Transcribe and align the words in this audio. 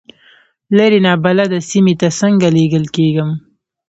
لرې 0.77 0.99
نابلده 1.05 1.59
سیمې 1.69 1.93
ته 2.01 2.07
څنګه 2.19 2.47
لېږل 2.55 2.85
کېږم. 2.95 3.29